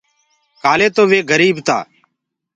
ڪآلي 0.63 0.87
تو 0.95 1.03
وي 1.09 1.19
گريٚب 1.31 1.57
تا۔ 1.67 1.77